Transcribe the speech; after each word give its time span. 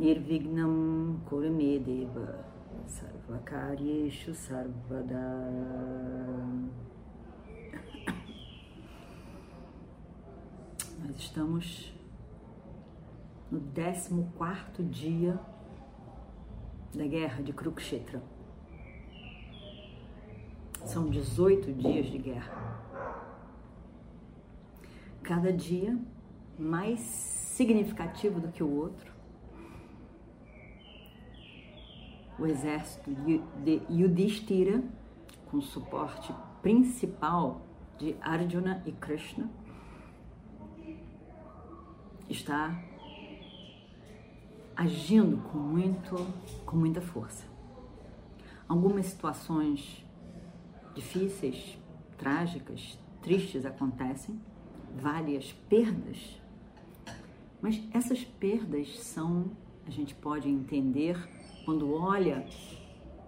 Nirvignam 0.00 1.20
Kurumedeva 1.26 2.42
Sarvakaryeshu 2.86 4.32
Sarvada 4.32 5.14
Nós 11.04 11.16
estamos 11.18 11.92
no 13.50 13.60
14 13.60 14.82
dia 14.84 15.38
da 16.94 17.06
guerra 17.06 17.42
de 17.42 17.52
Kurukshetra. 17.52 18.22
São 20.86 21.10
18 21.10 21.74
dias 21.74 22.06
de 22.06 22.16
guerra. 22.16 22.82
Cada 25.22 25.52
dia 25.52 25.94
mais 26.58 27.00
significativo 27.00 28.40
do 28.40 28.48
que 28.48 28.62
o 28.62 28.74
outro. 28.74 29.09
O 32.40 32.46
exército 32.46 33.10
de 33.62 33.82
Yudhishthira, 33.90 34.82
com 35.50 35.60
suporte 35.60 36.34
principal 36.62 37.60
de 37.98 38.16
Arjuna 38.18 38.82
e 38.86 38.92
Krishna, 38.92 39.50
está 42.30 42.82
agindo 44.74 45.36
com 45.50 45.58
muito, 45.58 46.16
com 46.64 46.78
muita 46.78 47.02
força. 47.02 47.44
Algumas 48.66 49.04
situações 49.04 50.02
difíceis, 50.94 51.76
trágicas, 52.16 52.98
tristes 53.20 53.66
acontecem, 53.66 54.40
várias 54.96 55.52
perdas, 55.68 56.40
mas 57.60 57.82
essas 57.92 58.24
perdas 58.24 58.98
são, 58.98 59.50
a 59.86 59.90
gente 59.90 60.14
pode 60.14 60.48
entender 60.48 61.18
quando 61.64 61.92
olha 61.92 62.44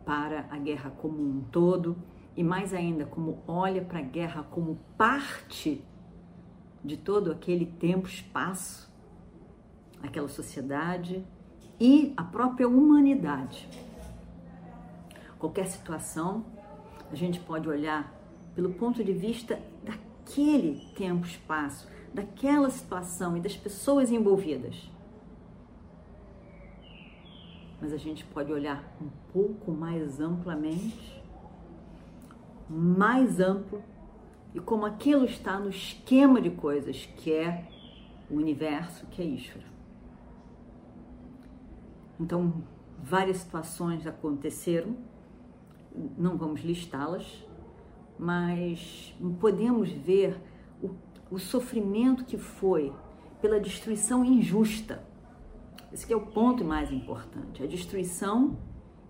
para 0.04 0.46
a 0.50 0.58
guerra 0.58 0.90
como 0.90 1.22
um 1.22 1.42
todo 1.50 1.96
e 2.36 2.42
mais 2.42 2.72
ainda 2.72 3.04
como 3.04 3.42
olha 3.46 3.82
para 3.82 3.98
a 3.98 4.02
guerra 4.02 4.42
como 4.42 4.78
parte 4.96 5.84
de 6.84 6.96
todo 6.96 7.30
aquele 7.30 7.66
tempo, 7.66 8.08
espaço, 8.08 8.90
aquela 10.02 10.28
sociedade 10.28 11.24
e 11.78 12.12
a 12.16 12.24
própria 12.24 12.68
humanidade. 12.68 13.68
Qualquer 15.38 15.66
situação, 15.66 16.44
a 17.10 17.14
gente 17.14 17.38
pode 17.40 17.68
olhar 17.68 18.12
pelo 18.54 18.72
ponto 18.74 19.02
de 19.02 19.12
vista 19.12 19.60
daquele 19.82 20.86
tempo, 20.94 21.26
espaço, 21.26 21.88
daquela 22.12 22.70
situação 22.70 23.36
e 23.36 23.40
das 23.40 23.56
pessoas 23.56 24.10
envolvidas. 24.10 24.91
Mas 27.82 27.92
a 27.92 27.96
gente 27.96 28.24
pode 28.24 28.52
olhar 28.52 28.96
um 29.02 29.08
pouco 29.32 29.72
mais 29.72 30.20
amplamente, 30.20 31.20
mais 32.70 33.40
amplo, 33.40 33.82
e 34.54 34.60
como 34.60 34.86
aquilo 34.86 35.24
está 35.24 35.58
no 35.58 35.68
esquema 35.68 36.40
de 36.40 36.50
coisas 36.50 37.06
que 37.16 37.32
é 37.32 37.68
o 38.30 38.36
universo, 38.36 39.04
que 39.08 39.20
é 39.20 39.24
Ishvara. 39.24 39.66
Então, 42.20 42.62
várias 43.02 43.38
situações 43.38 44.06
aconteceram, 44.06 44.96
não 46.16 46.36
vamos 46.36 46.60
listá-las, 46.60 47.44
mas 48.16 49.12
podemos 49.40 49.90
ver 49.90 50.40
o, 50.80 50.90
o, 51.32 51.38
sofrimento 51.38 52.24
que 52.24 52.38
foi 52.38 52.92
pela 53.40 53.58
destruição 53.58 54.24
injusta. 54.24 55.02
Esse 55.92 56.12
é 56.12 56.16
o 56.16 56.20
ponto 56.20 56.64
mais 56.64 56.90
importante, 56.90 57.62
a 57.62 57.66
destruição 57.66 58.56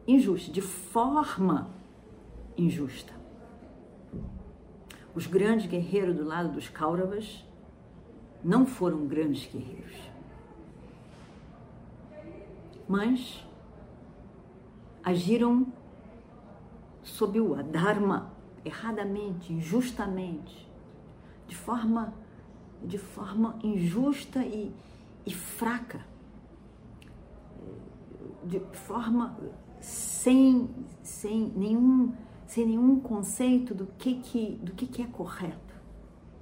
injusta, 0.07 0.51
de 0.51 0.61
forma 0.61 1.71
injusta. 2.57 3.13
Os 5.15 5.27
grandes 5.27 5.67
guerreiros 5.67 6.17
do 6.17 6.25
lado 6.25 6.53
dos 6.53 6.69
Kauravas 6.69 7.45
não 8.43 8.67
foram 8.67 9.07
grandes 9.07 9.47
guerreiros 9.51 10.13
mas 12.93 13.43
agiram 15.03 15.67
sob 17.03 17.41
o 17.41 17.55
adharma, 17.55 18.31
erradamente, 18.63 19.51
injustamente, 19.51 20.69
de 21.49 21.57
forma, 21.57 22.13
de 22.83 22.99
forma 22.99 23.59
injusta 23.65 24.45
e, 24.45 24.75
e 25.25 25.35
fraca, 25.35 26.05
de 28.61 28.77
forma 28.77 29.39
sem, 29.81 30.71
sem, 31.03 31.53
nenhum, 31.57 32.13
sem 32.47 32.67
nenhum 32.67 33.01
conceito 33.01 33.75
do 33.75 33.87
que, 33.87 34.15
que, 34.17 34.57
do 34.63 34.73
que, 34.73 34.87
que 34.87 35.03
é 35.03 35.07
correto. 35.07 35.75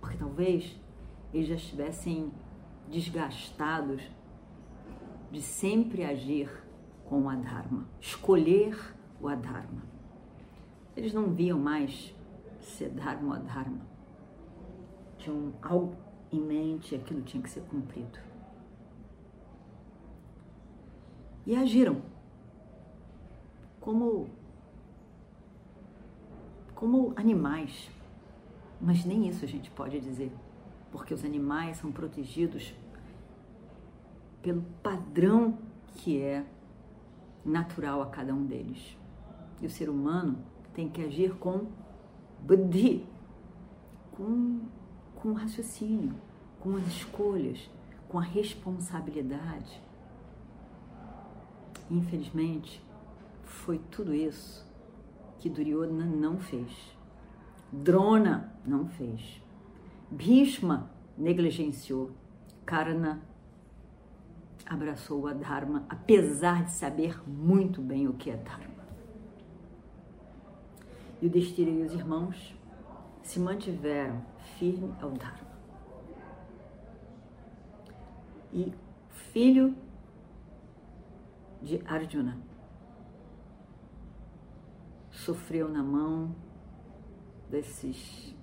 Porque 0.00 0.16
talvez 0.16 0.78
eles 1.32 1.48
já 1.48 1.54
estivessem 1.54 2.32
desgastados 2.88 4.02
de 5.30 5.40
sempre 5.40 6.04
agir 6.04 6.50
com 7.04 7.22
o 7.22 7.28
Adharma, 7.28 7.86
escolher 8.00 8.76
o 9.20 9.28
Adharma. 9.28 9.82
Eles 10.96 11.12
não 11.12 11.32
viam 11.32 11.58
mais 11.58 12.14
se 12.60 12.88
Dharma 12.88 13.28
ou 13.28 13.34
Adharma. 13.34 13.80
Tinham 15.18 15.52
algo 15.62 15.96
em 16.32 16.40
mente 16.40 16.94
aquilo 16.94 17.22
tinha 17.22 17.42
que 17.42 17.50
ser 17.50 17.62
cumprido. 17.62 18.29
E 21.46 21.56
agiram 21.56 22.02
como 23.80 24.28
como 26.74 27.12
animais. 27.14 27.90
Mas 28.80 29.04
nem 29.04 29.28
isso 29.28 29.44
a 29.44 29.48
gente 29.48 29.70
pode 29.70 30.00
dizer, 30.00 30.32
porque 30.90 31.12
os 31.12 31.22
animais 31.22 31.76
são 31.76 31.92
protegidos 31.92 32.74
pelo 34.42 34.62
padrão 34.82 35.58
que 35.96 36.18
é 36.18 36.46
natural 37.44 38.00
a 38.00 38.06
cada 38.06 38.34
um 38.34 38.46
deles. 38.46 38.96
E 39.60 39.66
o 39.66 39.70
ser 39.70 39.90
humano 39.90 40.38
tem 40.72 40.88
que 40.88 41.02
agir 41.02 41.34
com 41.34 41.66
buddhi, 42.40 43.06
com, 44.12 44.60
com 45.16 45.34
raciocínio, 45.34 46.14
com 46.58 46.76
as 46.76 46.86
escolhas, 46.86 47.68
com 48.08 48.18
a 48.18 48.22
responsabilidade. 48.22 49.82
Infelizmente, 51.90 52.80
foi 53.42 53.78
tudo 53.90 54.14
isso 54.14 54.64
que 55.40 55.50
Duryodhana 55.50 56.06
não 56.06 56.38
fez. 56.38 56.70
Drona 57.72 58.52
não 58.64 58.86
fez. 58.86 59.42
Bhishma 60.10 60.90
negligenciou. 61.18 62.12
Karna 62.64 63.20
abraçou 64.64 65.26
a 65.26 65.32
Dharma, 65.32 65.84
apesar 65.88 66.64
de 66.64 66.70
saber 66.70 67.20
muito 67.28 67.82
bem 67.82 68.06
o 68.06 68.12
que 68.12 68.30
é 68.30 68.36
Dharma. 68.36 68.84
E 71.20 71.26
o 71.26 71.30
Destira 71.30 71.70
e 71.70 71.82
os 71.82 71.92
irmãos 71.92 72.54
se 73.22 73.40
mantiveram 73.40 74.24
firmes 74.58 74.94
ao 75.02 75.10
Dharma. 75.10 75.50
E 78.52 78.72
filho 79.32 79.74
de 81.62 81.80
Arjuna 81.86 82.38
sofreu 85.10 85.68
na 85.68 85.82
mão 85.82 86.34
desses 87.50 88.34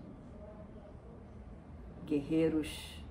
guerreiros 2.05 3.03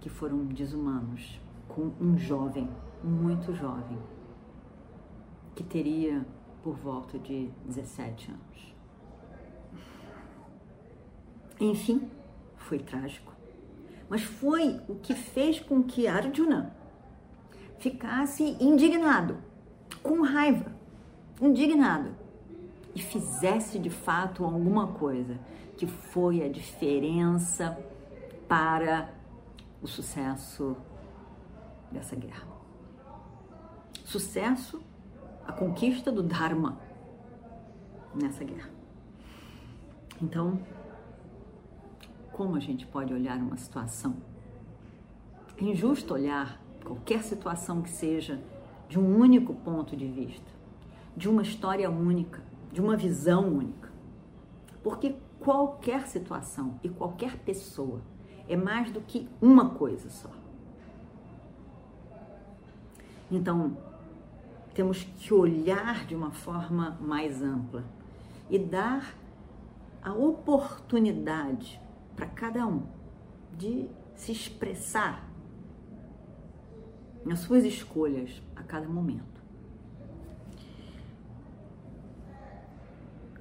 que 0.00 0.08
foram 0.08 0.46
desumanos 0.46 1.40
com 1.68 1.92
um 2.00 2.16
jovem, 2.16 2.68
muito 3.02 3.52
jovem, 3.54 3.98
que 5.54 5.64
teria 5.64 6.24
por 6.62 6.76
volta 6.76 7.18
de 7.18 7.50
17 7.66 8.30
anos. 8.30 8.74
Enfim, 11.60 12.08
foi 12.56 12.78
trágico. 12.78 13.32
Mas 14.08 14.22
foi 14.22 14.80
o 14.88 14.94
que 14.94 15.14
fez 15.14 15.60
com 15.60 15.82
que 15.82 16.06
Arjuna 16.06 16.77
ficasse 17.78 18.56
indignado 18.60 19.38
com 20.02 20.22
raiva, 20.22 20.72
indignado, 21.40 22.10
e 22.94 23.00
fizesse 23.00 23.78
de 23.78 23.90
fato 23.90 24.44
alguma 24.44 24.88
coisa 24.88 25.38
que 25.76 25.86
foi 25.86 26.42
a 26.42 26.48
diferença 26.48 27.78
para 28.48 29.08
o 29.80 29.86
sucesso 29.86 30.76
dessa 31.92 32.16
guerra. 32.16 32.46
Sucesso, 34.04 34.82
a 35.46 35.52
conquista 35.52 36.10
do 36.10 36.22
Dharma 36.22 36.78
nessa 38.14 38.42
guerra. 38.42 38.70
Então, 40.20 40.60
como 42.32 42.56
a 42.56 42.60
gente 42.60 42.86
pode 42.86 43.12
olhar 43.12 43.38
uma 43.38 43.56
situação? 43.56 44.16
É 45.56 45.64
injusto 45.64 46.14
olhar 46.14 46.60
qualquer 46.88 47.22
situação 47.22 47.82
que 47.82 47.90
seja 47.90 48.40
de 48.88 48.98
um 48.98 49.18
único 49.18 49.52
ponto 49.54 49.94
de 49.94 50.06
vista, 50.06 50.50
de 51.14 51.28
uma 51.28 51.42
história 51.42 51.90
única, 51.90 52.42
de 52.72 52.80
uma 52.80 52.96
visão 52.96 53.46
única. 53.46 53.92
Porque 54.82 55.14
qualquer 55.38 56.06
situação 56.06 56.80
e 56.82 56.88
qualquer 56.88 57.36
pessoa 57.40 58.00
é 58.48 58.56
mais 58.56 58.90
do 58.90 59.02
que 59.02 59.28
uma 59.40 59.70
coisa 59.70 60.08
só. 60.08 60.30
Então, 63.30 63.76
temos 64.72 65.04
que 65.18 65.34
olhar 65.34 66.06
de 66.06 66.14
uma 66.14 66.30
forma 66.30 66.96
mais 67.02 67.42
ampla 67.42 67.84
e 68.48 68.58
dar 68.58 69.14
a 70.02 70.14
oportunidade 70.14 71.78
para 72.16 72.24
cada 72.26 72.66
um 72.66 72.84
de 73.58 73.90
se 74.14 74.32
expressar 74.32 75.27
nas 77.24 77.40
suas 77.40 77.64
escolhas 77.64 78.42
a 78.54 78.62
cada 78.62 78.88
momento. 78.88 79.38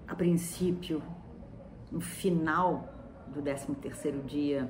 A 0.07 0.15
princípio, 0.15 1.01
no 1.91 1.99
final 1.99 2.87
do 3.27 3.41
13 3.41 3.75
terceiro 3.75 4.21
dia, 4.23 4.69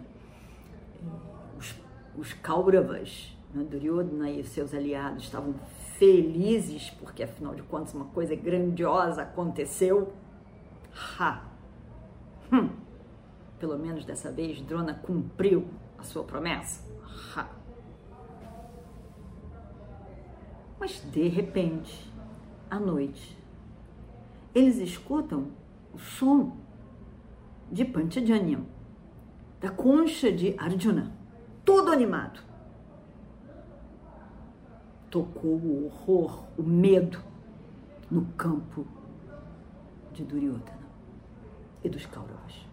os, 1.58 1.76
os 2.18 2.34
Kauravas, 2.34 3.36
né, 3.54 3.64
Duryodhana 3.64 4.30
e 4.30 4.44
seus 4.44 4.74
aliados 4.74 5.24
estavam 5.24 5.56
felizes 5.98 6.90
porque 6.92 7.24
afinal 7.24 7.56
de 7.56 7.64
contas 7.64 7.94
uma 7.94 8.06
coisa 8.06 8.36
grandiosa 8.36 9.22
aconteceu. 9.22 10.14
Ha! 11.20 11.46
Hum. 12.52 12.70
Pelo 13.60 13.78
menos 13.78 14.06
dessa 14.06 14.32
vez 14.32 14.62
Drona 14.62 14.94
cumpriu 14.94 15.68
a 15.98 16.04
sua 16.04 16.24
promessa. 16.24 16.84
Ha! 17.36 17.67
Mas 20.80 21.02
de 21.12 21.28
repente, 21.28 22.12
à 22.70 22.80
noite, 22.80 23.38
eles 24.54 24.78
escutam 24.78 25.48
o 25.94 25.98
som 25.98 26.58
de 27.72 27.84
Panchajanyam, 27.84 28.66
da 29.60 29.70
concha 29.70 30.32
de 30.32 30.56
Arjuna, 30.58 31.12
todo 31.66 31.92
animado. 31.92 32.40
Tocou 35.10 35.56
o 35.56 35.86
horror, 35.86 36.44
o 36.58 36.64
medo 36.64 37.20
no 38.12 38.26
campo 38.34 38.86
de 40.14 40.24
Duryodhana 40.24 40.88
e 41.84 41.90
dos 41.90 42.06
Kauravas. 42.06 42.68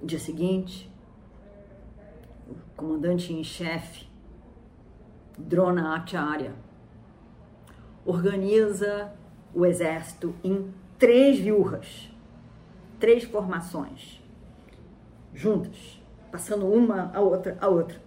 No 0.00 0.06
dia 0.06 0.18
seguinte, 0.18 0.90
o 2.48 2.54
comandante 2.76 3.32
em 3.32 3.44
chefe, 3.44 4.09
Drona 5.38 5.94
Acharya, 5.94 6.52
organiza 8.04 9.12
o 9.54 9.66
exército 9.66 10.34
em 10.44 10.72
três 10.98 11.38
viúvas 11.38 12.10
três 13.00 13.24
formações 13.24 14.22
juntas, 15.32 16.00
passando 16.30 16.66
uma 16.66 17.10
a 17.14 17.20
outra 17.20 17.56
a 17.60 17.66
outra. 17.66 17.98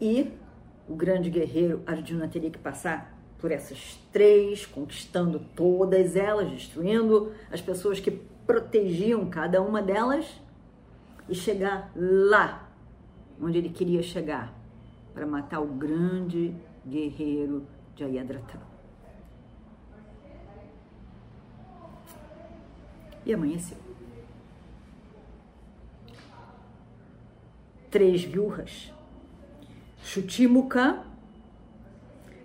E 0.00 0.32
o 0.88 0.94
grande 0.94 1.30
guerreiro 1.30 1.82
Arjuna 1.86 2.28
teria 2.28 2.50
que 2.50 2.58
passar 2.58 3.14
por 3.38 3.52
essas 3.52 3.98
três, 4.12 4.66
conquistando 4.66 5.38
todas 5.54 6.16
elas, 6.16 6.50
destruindo 6.50 7.32
as 7.50 7.60
pessoas 7.60 8.00
que 8.00 8.10
protegiam 8.10 9.24
cada 9.30 9.62
uma 9.62 9.80
delas 9.80 10.26
e 11.28 11.34
chegar 11.34 11.90
lá 11.94 12.63
onde 13.40 13.58
ele 13.58 13.68
queria 13.68 14.02
chegar 14.02 14.52
para 15.12 15.26
matar 15.26 15.60
o 15.60 15.66
grande 15.66 16.54
guerreiro 16.86 17.66
Jayadratha. 17.96 18.74
e 23.26 23.32
amanheceu. 23.32 23.78
Três 27.90 28.24
viúvas. 28.24 28.92
Shutimuka, 30.02 31.02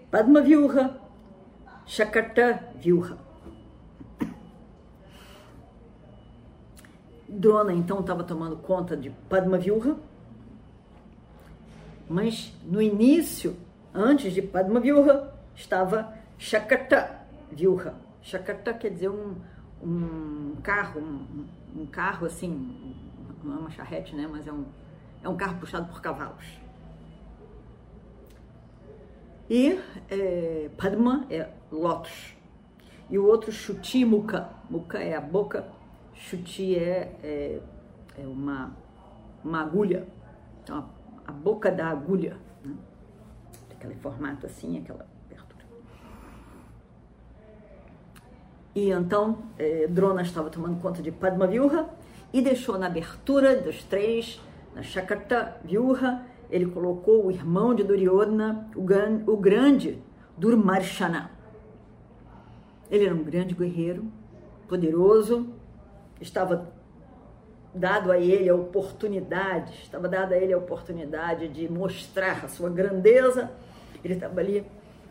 Padma 0.09 0.41
viúva, 0.41 0.99
Shakata 1.85 2.71
viúva. 2.75 3.17
Drona 7.27 7.73
então 7.73 7.99
estava 7.99 8.23
tomando 8.23 8.57
conta 8.57 8.95
de 8.95 9.11
Padma 9.29 9.57
viúva, 9.57 9.97
mas 12.09 12.51
no 12.63 12.81
início, 12.81 13.55
antes 13.93 14.33
de 14.33 14.41
Padma 14.41 14.79
viúva, 14.79 15.31
estava 15.55 16.11
Shakata 16.39 17.19
viúva. 17.51 17.93
Shakata 18.21 18.73
quer 18.73 18.89
dizer 18.89 19.09
um, 19.09 19.35
um 19.83 20.55
carro, 20.63 20.99
um, 20.99 21.81
um, 21.81 21.85
carro 21.85 22.25
assim, 22.25 22.95
não 23.43 23.55
é 23.55 23.59
uma 23.59 23.69
charrete, 23.69 24.15
né? 24.15 24.27
Mas 24.29 24.47
é 24.47 24.51
um, 24.51 24.65
é 25.23 25.29
um 25.29 25.37
carro 25.37 25.59
puxado 25.59 25.87
por 25.87 26.01
cavalos. 26.01 26.45
E 29.47 29.79
é, 30.09 30.69
Padma 30.77 31.25
é 31.29 31.49
lótus. 31.71 32.35
E 33.09 33.17
o 33.17 33.25
outro 33.25 33.51
Chuti 33.51 34.03
Muka. 34.03 34.49
Muka 34.69 34.99
é 34.99 35.15
a 35.15 35.21
boca, 35.21 35.67
Chuti 36.13 36.75
é, 36.75 37.15
é, 37.23 37.59
é 38.17 38.27
uma, 38.27 38.75
uma 39.43 39.61
agulha. 39.61 40.07
Então, 40.63 40.87
a, 41.29 41.31
boca 41.31 41.71
da 41.71 41.87
agulha. 41.87 42.37
Né? 42.63 42.75
Aquele 43.71 43.95
formato 43.95 44.45
assim, 44.45 44.77
aquela 44.77 45.07
E 48.75 48.91
então 48.91 49.39
eh, 49.57 49.87
Drona 49.89 50.21
estava 50.21 50.49
tomando 50.49 50.79
conta 50.79 51.01
de 51.01 51.11
Padma 51.11 51.47
Vyuha 51.47 51.89
e 52.31 52.41
deixou 52.41 52.77
na 52.77 52.85
abertura 52.85 53.55
dos 53.55 53.83
três, 53.83 54.39
na 54.75 54.83
Shakarta 54.83 55.57
Vyuha, 55.65 56.23
ele 56.49 56.67
colocou 56.67 57.25
o 57.25 57.31
irmão 57.31 57.73
de 57.73 57.83
Duryodhana, 57.83 58.69
o, 58.75 58.85
o 59.31 59.37
grande 59.37 60.01
Durmarshana. 60.37 61.31
Ele 62.89 63.05
era 63.05 63.13
um 63.13 63.23
grande 63.23 63.53
guerreiro, 63.53 64.05
poderoso, 64.67 65.49
estava 66.21 66.71
dado 67.73 68.11
a 68.11 68.17
ele 68.17 68.49
a 68.49 68.55
oportunidade, 68.55 69.73
estava 69.83 70.07
dada 70.07 70.35
a 70.35 70.37
ele 70.37 70.53
a 70.53 70.57
oportunidade 70.57 71.47
de 71.47 71.71
mostrar 71.71 72.45
a 72.45 72.47
sua 72.47 72.69
grandeza. 72.69 73.51
Ele 74.03 74.15
estava 74.15 74.39
ali 74.39 74.65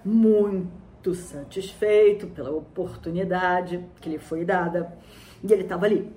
muito 0.04 1.14
satisfeito 1.14 2.26
pela 2.28 2.50
oportunidade 2.50 3.84
que 4.00 4.08
lhe 4.08 4.18
foi 4.18 4.44
dada 4.44 4.96
e 5.42 5.52
ele 5.52 5.62
estava 5.62 5.86
ali. 5.86 6.12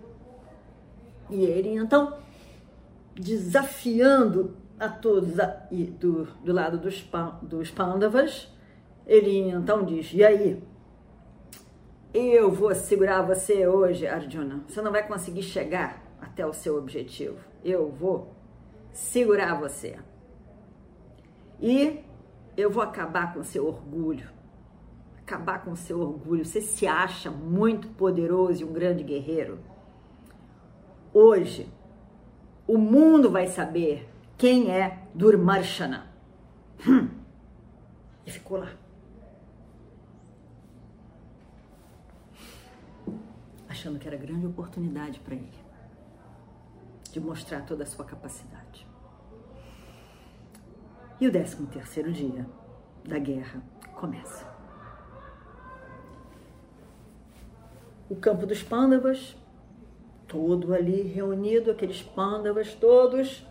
E 1.29 1.45
ele 1.45 1.75
então, 1.75 2.17
desafiando 3.15 4.55
a 4.79 4.89
todos 4.89 5.39
a, 5.39 5.67
e 5.71 5.83
do, 5.83 6.25
do 6.43 6.51
lado 6.51 6.77
dos, 6.77 7.07
dos 7.41 7.71
Pandavas, 7.71 8.49
ele 9.05 9.49
então 9.49 9.85
diz: 9.85 10.11
E 10.13 10.23
aí? 10.23 10.61
Eu 12.13 12.51
vou 12.51 12.75
segurar 12.75 13.21
você 13.21 13.65
hoje, 13.65 14.05
Arjuna. 14.05 14.65
Você 14.67 14.81
não 14.81 14.91
vai 14.91 15.07
conseguir 15.07 15.43
chegar 15.43 16.10
até 16.41 16.45
o 16.45 16.53
seu 16.53 16.77
objetivo. 16.77 17.37
Eu 17.63 17.91
vou 17.91 18.33
segurar 18.91 19.53
você. 19.59 19.99
E 21.59 21.99
eu 22.57 22.71
vou 22.71 22.81
acabar 22.81 23.33
com 23.33 23.43
seu 23.43 23.67
orgulho 23.67 24.29
acabar 25.23 25.63
com 25.63 25.73
seu 25.77 26.01
orgulho. 26.01 26.43
Você 26.43 26.59
se 26.59 26.85
acha 26.85 27.31
muito 27.31 27.87
poderoso 27.89 28.63
e 28.63 28.65
um 28.65 28.73
grande 28.73 29.01
guerreiro. 29.01 29.59
Hoje, 31.13 31.71
o 32.67 32.77
mundo 32.77 33.29
vai 33.31 33.47
saber 33.47 34.09
quem 34.37 34.69
é 34.69 35.07
Durmarshana. 35.13 36.11
Hum. 36.85 37.07
E 38.25 38.31
ficou 38.31 38.57
lá. 38.57 38.71
Achando 43.69 43.97
que 43.97 44.07
era 44.09 44.17
grande 44.17 44.45
oportunidade 44.45 45.17
para 45.21 45.35
ele 45.35 45.70
de 47.11 47.19
mostrar 47.19 47.61
toda 47.65 47.83
a 47.83 47.87
sua 47.87 48.05
capacidade. 48.05 48.87
E 51.19 51.27
o 51.27 51.31
décimo 51.31 51.67
terceiro 51.67 52.11
dia 52.11 52.47
da 53.03 53.19
guerra 53.19 53.61
começa. 53.95 54.49
O 58.09 58.15
campo 58.15 58.45
dos 58.45 58.63
Pândavas, 58.63 59.35
todo 60.27 60.73
ali 60.73 61.03
reunido, 61.03 61.71
aqueles 61.71 62.01
Pândavas 62.01 62.73
todos, 62.73 63.45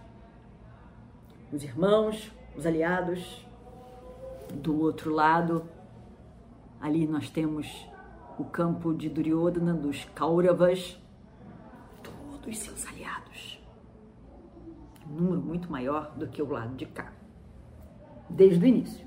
os 1.52 1.62
irmãos, 1.62 2.30
os 2.56 2.66
aliados. 2.66 3.46
Do 4.52 4.80
outro 4.80 5.12
lado, 5.12 5.64
ali 6.80 7.06
nós 7.06 7.30
temos 7.30 7.86
o 8.38 8.44
campo 8.44 8.92
de 8.92 9.08
Duryodhana, 9.08 9.74
dos 9.74 10.04
Kauravas, 10.06 10.98
todos 12.40 12.58
seus 12.58 12.86
aliados. 12.86 13.60
Um 15.08 15.14
número 15.14 15.40
muito 15.40 15.70
maior 15.70 16.12
do 16.16 16.26
que 16.28 16.40
o 16.42 16.48
lado 16.48 16.74
de 16.76 16.86
cá, 16.86 17.12
desde 18.28 18.64
o 18.64 18.66
início. 18.66 19.06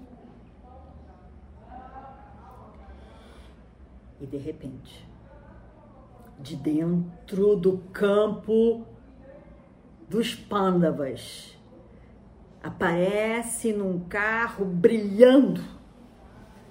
E 4.20 4.26
de 4.26 4.38
repente, 4.38 5.08
de 6.40 6.56
dentro 6.56 7.56
do 7.56 7.78
campo 7.92 8.86
dos 10.10 10.36
Pandavas, 10.36 11.58
aparece 12.62 13.74
num 13.74 14.00
carro 14.02 14.66
brilhando, 14.66 15.62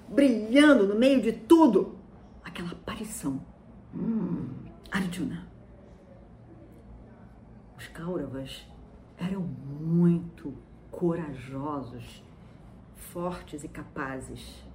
brilhando 0.07 0.87
no 0.87 0.95
meio 0.95 1.21
de 1.21 1.31
tudo, 1.31 1.95
aquela 2.43 2.71
aparição. 2.71 3.41
Hum, 3.93 4.49
Arjuna. 4.91 5.52
Kauravas 7.93 8.65
eram 9.17 9.41
muito 9.41 10.53
corajosos, 10.89 12.23
fortes 12.95 13.63
e 13.63 13.67
capazes. 13.67 14.67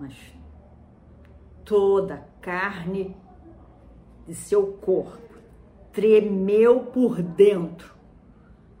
Mas 0.00 0.14
toda 1.64 2.14
a 2.14 2.24
carne 2.40 3.14
de 4.26 4.34
seu 4.34 4.72
corpo 4.78 5.34
tremeu 5.92 6.86
por 6.86 7.22
dentro 7.22 7.94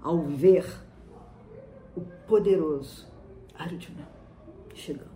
ao 0.00 0.22
ver 0.22 0.66
o 1.94 2.00
poderoso 2.26 3.06
Arjuna 3.54 4.08
chegando. 4.74 5.12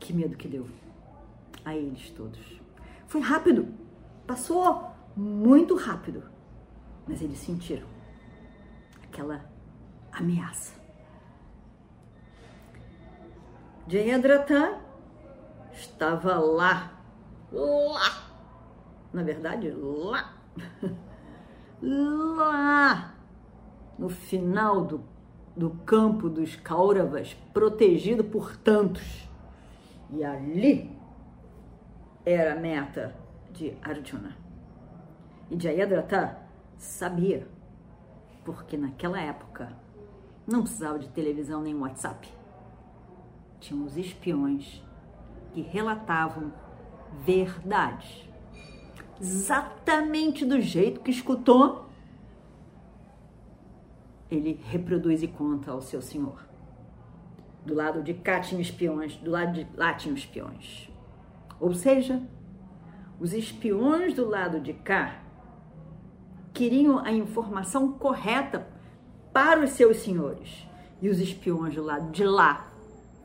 Que 0.00 0.12
medo 0.12 0.36
que 0.36 0.48
deu 0.48 0.66
a 1.64 1.74
eles 1.74 2.10
todos. 2.10 2.60
Foi 3.06 3.20
rápido, 3.20 3.68
passou 4.26 4.90
muito 5.16 5.74
rápido, 5.76 6.22
mas 7.06 7.22
eles 7.22 7.38
sentiram 7.38 7.86
aquela 9.02 9.44
ameaça. 10.12 10.74
Jayadratha 13.86 14.80
estava 15.72 16.38
lá, 16.38 16.98
lá, 17.52 18.30
na 19.12 19.22
verdade, 19.22 19.70
lá, 19.70 20.34
lá, 21.82 23.14
no 23.98 24.08
final 24.08 24.84
do, 24.84 25.04
do 25.56 25.70
campo 25.84 26.28
dos 26.28 26.56
Kauravas, 26.56 27.34
protegido 27.52 28.24
por 28.24 28.56
tantos. 28.56 29.28
E 30.10 30.24
ali 30.24 30.93
era 32.24 32.54
a 32.54 32.56
meta 32.56 33.14
de 33.52 33.76
Arjuna. 33.82 34.36
E 35.50 35.60
Jayadratha 35.60 36.38
sabia, 36.76 37.46
porque 38.44 38.76
naquela 38.76 39.20
época 39.20 39.72
não 40.46 40.62
precisava 40.62 40.98
de 40.98 41.08
televisão 41.08 41.62
nem 41.62 41.74
WhatsApp. 41.74 42.28
Tinham 43.60 43.84
os 43.84 43.96
espiões 43.96 44.82
que 45.52 45.60
relatavam 45.62 46.52
verdades. 47.24 48.28
Exatamente 49.20 50.44
do 50.44 50.60
jeito 50.60 51.00
que 51.00 51.10
escutou, 51.10 51.86
ele 54.30 54.60
reproduz 54.64 55.22
e 55.22 55.28
conta 55.28 55.70
ao 55.70 55.80
seu 55.80 56.02
senhor. 56.02 56.44
Do 57.64 57.74
lado 57.74 58.02
de 58.02 58.12
cá 58.12 58.40
tinha 58.40 58.60
espiões, 58.60 59.16
do 59.16 59.30
lado 59.30 59.52
de 59.52 59.66
lá 59.76 59.94
tinha 59.94 60.14
espiões. 60.14 60.90
Ou 61.60 61.74
seja, 61.74 62.22
os 63.20 63.32
espiões 63.32 64.14
do 64.14 64.28
lado 64.28 64.60
de 64.60 64.72
cá 64.72 65.22
queriam 66.52 66.98
a 66.98 67.12
informação 67.12 67.92
correta 67.92 68.66
para 69.32 69.60
os 69.60 69.70
seus 69.70 69.98
senhores. 69.98 70.66
E 71.02 71.08
os 71.08 71.18
espiões 71.18 71.74
do 71.74 71.82
lado 71.82 72.10
de 72.10 72.24
lá 72.24 72.70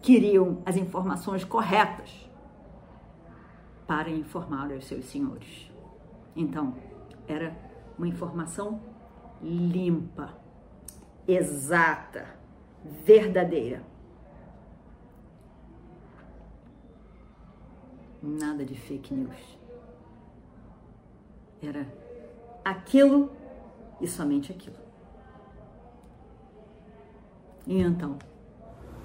queriam 0.01 0.61
as 0.65 0.75
informações 0.75 1.43
corretas 1.43 2.29
para 3.87 4.09
informar 4.09 4.71
os 4.71 4.85
seus 4.85 5.05
senhores. 5.05 5.71
Então, 6.35 6.75
era 7.27 7.55
uma 7.97 8.07
informação 8.07 8.81
limpa, 9.41 10.33
exata, 11.27 12.25
verdadeira. 13.03 13.83
Nada 18.21 18.65
de 18.65 18.75
fake 18.75 19.13
news. 19.13 19.57
Era 21.61 21.87
aquilo 22.63 23.31
e 24.01 24.07
somente 24.07 24.51
aquilo. 24.51 24.75
E 27.65 27.81
então? 27.81 28.17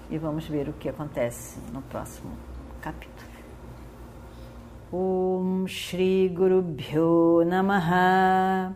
E 0.09 0.17
vamos 0.17 0.47
ver 0.47 0.67
o 0.67 0.73
que 0.73 0.89
acontece 0.89 1.59
no 1.71 1.81
próximo 1.83 2.35
capítulo. 2.81 3.35
Om 4.91 5.65
Shri 5.67 6.29
Guru 6.29 6.61
Bhyo 6.61 7.43
Namaha 7.45 8.75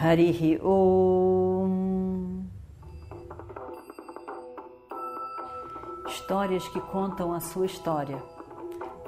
Harihi 0.00 0.58
Om 0.62 2.44
Histórias 6.06 6.66
que 6.68 6.80
contam 6.80 7.32
a 7.32 7.40
sua 7.40 7.66
história 7.66 8.22